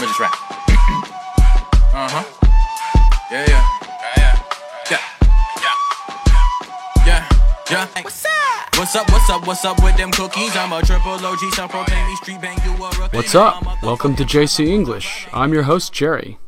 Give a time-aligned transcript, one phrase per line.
[0.00, 0.32] me just rap.
[1.92, 2.24] uh huh.
[3.30, 3.64] Yeah, yeah.
[4.16, 4.34] Yeah,
[4.90, 5.00] yeah.
[5.62, 5.74] Yeah.
[7.06, 7.28] Yeah.
[7.70, 7.86] Yeah.
[8.02, 8.32] What's up?
[8.78, 9.10] What's up?
[9.10, 9.46] What's up?
[9.46, 10.54] What's up with them cookies?
[10.56, 13.16] I'm a triple OG, some proclaim me street bang you a rookie.
[13.16, 13.64] What's up?
[13.82, 15.26] Welcome to JC English.
[15.32, 16.38] I'm your host, Jerry.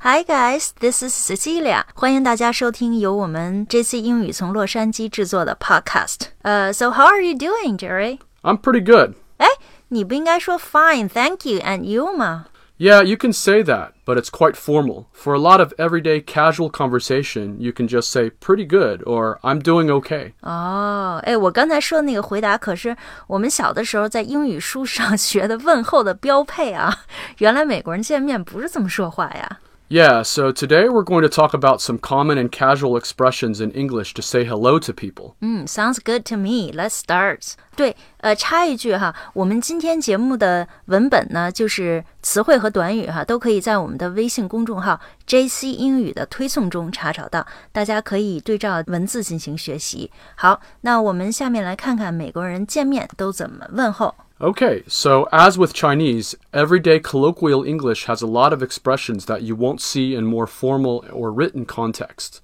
[0.00, 1.84] Hi guys, this is Cecilia.
[1.94, 6.30] 欢迎大家收听由我们 JC 英语从洛杉矶制作的 podcast。
[6.42, 8.18] 呃、s o how are you doing, Jerry？
[8.42, 9.14] I'm pretty good.
[9.36, 9.46] 哎，
[9.88, 12.46] 你不应该说 fine, thank you and you 吗？
[12.78, 15.04] Yeah, you can say that, but it's quite formal.
[15.12, 19.60] For a lot of everyday casual conversation, you can just say pretty good or I'm
[19.60, 20.32] doing okay.
[20.40, 22.96] 哦，哎，我刚才说的那个回答可是
[23.28, 27.04] 我们小的时候在英语书上学的问候的标配啊！
[27.38, 29.60] 原来美国人见面不是这么说话呀。
[29.88, 34.14] Yeah, so today we're going to talk about some common and casual expressions in English
[34.14, 35.34] to say hello to people.
[35.42, 36.72] 嗯，sounds good to me.
[36.72, 37.56] Let's start.
[37.76, 50.10] 对，呃，插一句哈，我们今天节目的文本呢，就是词汇和短语哈，都可以在我们的微信公众号 JC 英语的推送中查找到，大家可以对照文字进行学习。
[50.36, 54.14] 好，那我们下面来看看美国人见面都怎么问候。
[54.40, 59.54] Okay, so as with Chinese, everyday colloquial English has a lot of expressions that you
[59.54, 62.40] won't see in more formal or written context.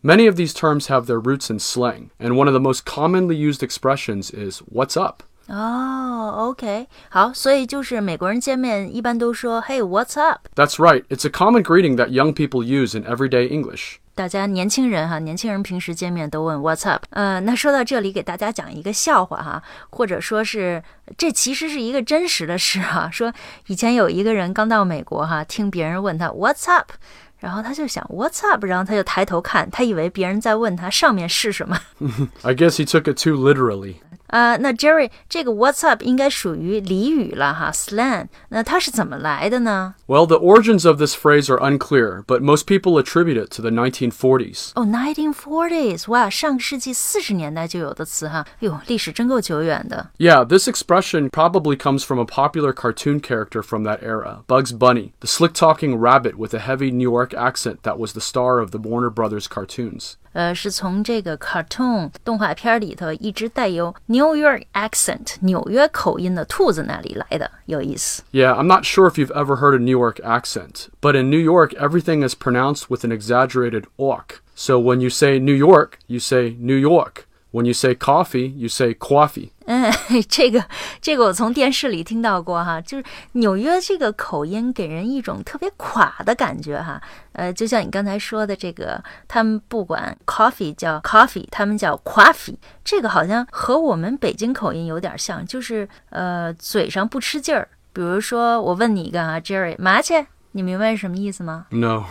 [0.00, 3.34] Many of these terms have their roots in slang, and one of the most commonly
[3.34, 5.24] used expressions is what's up.
[5.48, 10.46] 哦，OK，好，所以就是美国人见面一般都说 Hey, what's up？
[10.54, 13.98] That's right, it's a common greeting that young people use in everyday English.
[14.15, 17.03] 大家年轻人哈，年轻人平时见面都问 What's up？
[17.09, 20.81] 呃，那说到这里，给大家讲一个笑话哈，或者说是
[21.17, 23.09] 这其实是一个真实的事哈。
[23.11, 23.33] 说
[23.67, 26.91] 以前有一个人刚到美国哈，听别人问他 What's up，
[27.39, 31.77] 然后他就想 What's up，然后他就抬头看，他以为别人在问他上面是什么。
[32.43, 33.95] I guess he took it too literally.
[34.28, 38.28] 呃，那 Jerry 这个 What's up 应该属于俚语了哈，slang。
[38.50, 39.94] 那它是怎么来的呢？
[40.06, 43.70] Well, the origins of this phrase are unclear, but most people attribute it to the
[43.72, 44.70] 1940s.
[44.76, 50.10] 哦、n i n e t e e n forties，哇，上个世纪四十年代就有的词哈，哎呦，历史真够久远的。
[50.18, 55.10] Yeah, this expression probably comes from a popular cartoon character from that era, Bugs Bunny,
[55.18, 58.70] the slick talking rabbit with a heavy New York accent that was the star of
[58.70, 60.16] the Warner Brothers cartoons.
[60.34, 68.22] 呃，是从这个 cartoon 动画片里头一只带有 New York accent 纽约口音的兔子那里来的，有意思。
[68.30, 71.40] Yeah, I'm not sure if you've ever heard a New York accent, but in New
[71.40, 74.40] York, everything is pronounced with an exaggerated ork.
[74.54, 77.23] So when you say New York, you say New York.
[77.54, 79.50] When you say coffee, you say coffee.
[79.66, 79.92] 嗯，
[80.28, 80.64] 这个
[81.00, 87.02] 这个我从电视里听到过哈，就是纽约这个口音给人一种特别垮的感觉哈。
[87.32, 92.54] 呃，就像你刚才说的这个，他们不管 coffee 叫 coffee，他们叫 coffee，
[92.84, 97.68] 这个好像和我们北京口音有点像，就是呃嘴上不吃劲儿。
[97.92, 101.66] 比如说我问你一个啊，Jerry，麻去，你明白是什么意思吗？
[101.70, 102.04] No.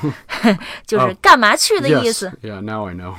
[0.86, 2.14] 就是哦干嘛去的意 yes.
[2.14, 2.34] 思。
[2.42, 3.16] Yeah, now I know.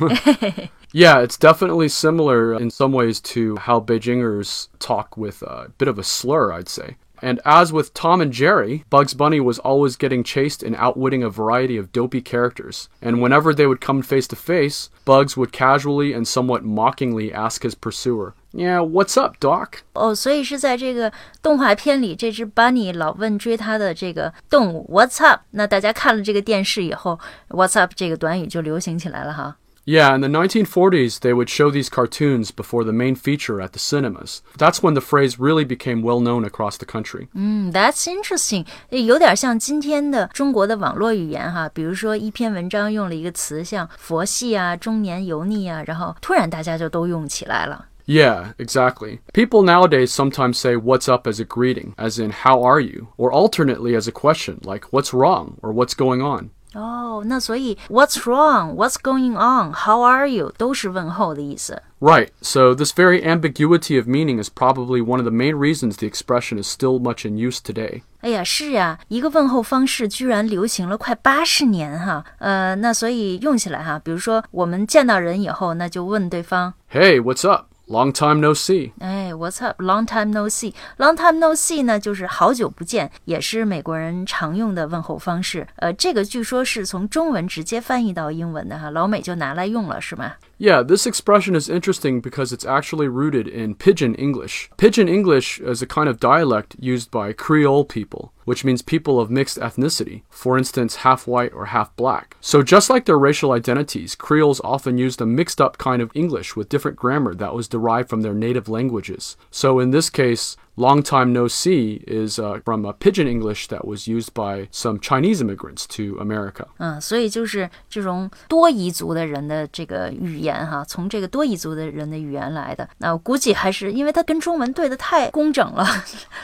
[0.95, 5.99] yeah, it's definitely similar in some ways to how Beijingers talk with a bit of
[5.99, 6.97] a slur, I'd say.
[7.23, 11.29] And as with Tom and Jerry, Bugs Bunny was always getting chased and outwitting a
[11.29, 12.89] variety of dopey characters.
[13.03, 17.63] And whenever they would come face to face, Bugs would casually and somewhat mockingly ask
[17.63, 19.83] his pursuer, Yeah, what's up, Doc?
[19.93, 21.13] 哦，所以是在这个
[21.43, 25.43] 动画片里，这只 bunny 老问追它的这个动物 What's up？
[25.51, 27.21] 那大家看了这个电视以后，
[27.51, 29.57] What's up 这个短语就流行起来了哈。
[29.87, 33.79] Yeah, in the 1940s, they would show these cartoons before the main feature at the
[33.81, 34.41] cinemas.
[34.57, 37.29] That's when the phrase really became well known across the country.
[37.35, 41.69] 嗯，That's interesting，有点像今天的中国的网络语言哈。
[41.73, 47.87] 比如说一篇文章用了一个词，像佛系啊、中年油腻啊，然后突然大家就都用起来了。
[48.07, 49.21] Yeah, exactly.
[49.33, 53.33] People nowadays sometimes say what's up as a greeting, as in how are you, or
[53.33, 56.51] alternately as a question, like what's wrong or what's going on.
[56.75, 58.75] 哦，那所以 What's wrong?
[58.77, 59.73] What's going on?
[59.73, 60.53] How are you?
[60.57, 61.83] 都是问候的意思。
[61.99, 66.07] Right, so this very ambiguity of meaning is probably one of the main reasons the
[66.07, 68.03] expression is still much in use today.
[68.21, 77.67] 哎呀，是呀，一个问候方式居然流行了快八十年哈，呃，那所以用起来哈，比如说我们见到人以后，那就问对方， Hey, what's up?
[77.87, 78.93] Long time no see.
[79.01, 85.67] 哎，What's up？Long time no see。Long time no see 呢，就是好久不见，也是美国人常用的问候方式。
[85.75, 90.35] 呃，这个据说是从中文直接翻译到英文的哈，老美就拿来用了，是吗？
[90.61, 94.69] Yeah, this expression is interesting because it's actually rooted in Pidgin English.
[94.77, 99.30] Pidgin English is a kind of dialect used by Creole people, which means people of
[99.30, 102.38] mixed ethnicity, for instance, half white or half black.
[102.40, 106.56] So, just like their racial identities, Creoles often used a mixed up kind of English
[106.56, 109.36] with different grammar that was derived from their native languages.
[109.52, 113.87] So, in this case, long time no see is uh, from a pidgin English that
[113.87, 116.67] was used by some Chinese immigrants to America.
[116.79, 122.89] 嗯，所以就是这种多彝族的人的这个语言哈，从这个多彝族的人的语言来的。
[122.99, 125.85] 那我估计还是因为它跟中文对的太工整了，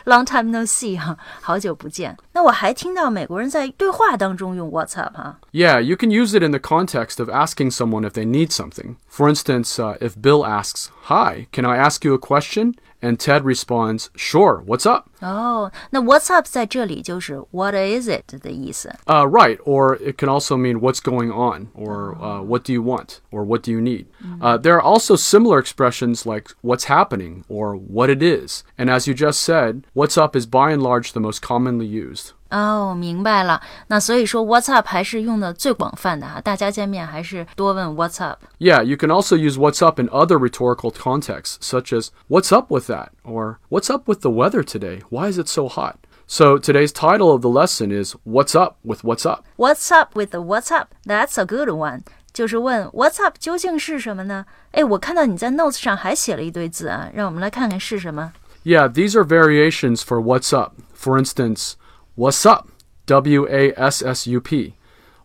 [0.04, 2.16] long time no see 哈，好久不见。
[2.32, 5.38] 那我还听到美国人在对话当中用 What's up 哈。
[5.52, 8.96] Yeah, you can use it in the context of asking someone if they need something.
[9.08, 12.74] For instance, uh, if Bill asks, Hi, can I ask you a question?
[13.02, 15.10] And Ted responds, Sure, what's up?
[15.20, 18.90] 哦，那 What's up 在这里就是 What is it 的意思。
[19.04, 22.82] Uh, right, or it can also mean what's going on, or uh, what do you
[22.82, 24.06] want, or what do you need.
[24.40, 28.64] Uh, there are also similar expressions like what's happening, or what it is.
[28.78, 32.32] And as you just said, what's up is by and large the most commonly used.
[32.50, 33.60] 哦，明白了。
[33.88, 38.38] 那所以说 What's up 还是用的最广泛的哈，大家见面还是多问 What's up。
[38.58, 42.70] Yeah, you can also use what's up in other rhetorical contexts, such as what's up
[42.70, 45.00] with that, or what's up with the weather today?
[45.10, 45.96] Why is it so hot?
[46.28, 49.44] So today's title of the lesson is What's Up with What's Up?
[49.56, 50.88] What's up with the What's up?
[51.04, 52.02] That's a good one.
[52.32, 54.44] 就是问 What's up 究竟是什么呢？
[54.72, 58.32] 哎，我看到你在 notes 上还写了一堆字啊，让我们来看看是什么。
[58.64, 60.72] Yeah, these are variations for what's up.
[60.98, 61.74] For instance,
[62.21, 62.69] what's up?
[63.07, 64.75] W A S S U P.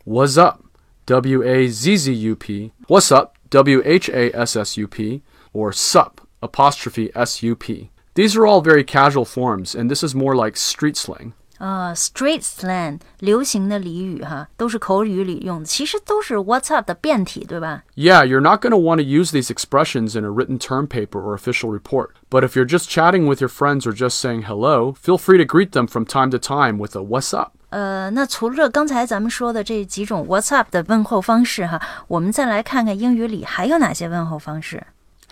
[0.04, 0.64] What's up?
[1.04, 2.72] W A Z Z U P.
[2.87, 3.37] What's up?
[3.50, 5.20] W H A S S U P.
[5.52, 7.90] Or sup apostrophe S U P.
[8.14, 11.34] These are all very casual forms, and this is more like street slang.
[11.57, 17.83] 啊、s t r e e t slang 流行的俚语哈，都是口语里用的，其实都是 What's up 的变体，对吧？
[17.95, 21.21] Yeah, you're not going to want to use these expressions in a written term paper
[21.21, 22.13] or official report.
[22.31, 25.45] But if you're just chatting with your friends or just saying hello, feel free to
[25.45, 27.51] greet them from time to time with a what's up.
[27.69, 34.83] 呃，那除了刚才咱们说的这几种 What's up 的问候方式哈，我们再来看看英语里还有哪些问候方式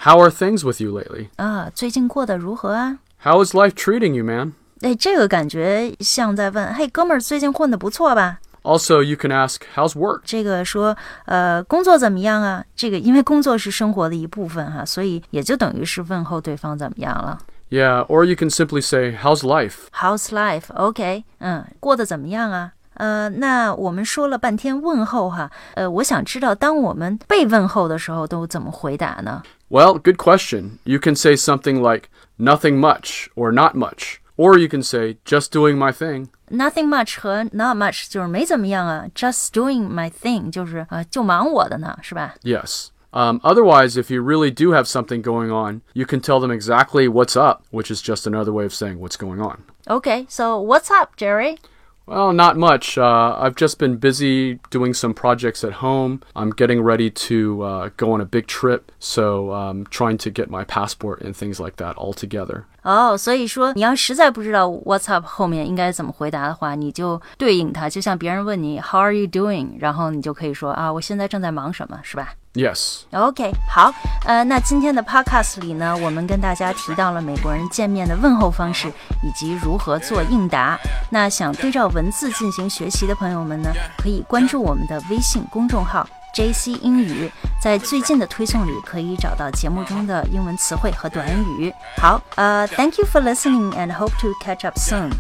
[0.04, 1.30] How are things with you lately?
[1.38, 1.72] 啊？
[1.74, 3.00] 最近过得如何啊？
[3.24, 4.54] How is life treating you, man?
[4.84, 8.40] 哎，这个感觉像在问，嘿，哥们儿，最近混得不错吧？
[8.62, 10.22] Also, you can ask, how's work?
[10.26, 10.96] 这个说，
[11.26, 12.64] 呃，工作怎么样啊？
[12.76, 17.40] 这个因为工作是生活的一部分哈，所以也就等于是问候对方怎么样了。
[17.70, 19.88] Yeah, or you can simply say, how's life?
[19.94, 22.72] How's life？OK，、嗯，过得怎么样啊？
[22.96, 29.44] 呃，那我们说了半天问候哈，呃，我想知道，当我们被问候的时候，都怎么回答呢？
[29.70, 30.80] Well, good question.
[30.84, 34.16] You can say something like, nothing much, or not much.
[34.38, 36.30] Or you can say, just doing my thing.
[36.50, 42.36] Nothing much 和 not much 就是没怎么样啊，just doing my thing 就是啊、呃就忙我的呢，是吧？
[42.44, 42.92] Yes.
[43.12, 47.08] Um, otherwise, if you really do have something going on, you can tell them exactly
[47.10, 49.64] what's up, which is just another way of saying what's going on.
[49.88, 51.58] OK，so、what's up, Jerry？
[52.06, 52.98] Well, not much.
[52.98, 56.22] Uh, I've just been busy doing some projects at home.
[56.36, 60.50] I'm getting ready to uh, go on a big trip, so um, trying to get
[60.50, 62.66] my passport and things like that all together.
[62.85, 73.01] 哦，所以说你要实在不知道 What's up 后面应该怎么回答的话，你就对应它，就像别人问你 How are you doing，然后你就可以说啊，我现在正在忙什么，是吧？Yes.
[73.11, 73.91] OK，好，
[74.27, 78.89] 呃，那今天的 Podcast 里呢，我们跟大家提到了美国人见面的问候方式
[79.23, 80.79] 以及如何做应答。
[81.11, 87.31] 那想对照文字进行学习的朋友们呢，可以关注我们的微信公众号 JC 英语，
[87.63, 91.27] 在最近的推送里可以找到节目中的英文词汇和短
[91.59, 91.73] 语。
[91.97, 95.13] 好，呃，Thank you for listening and hope to catch up soon.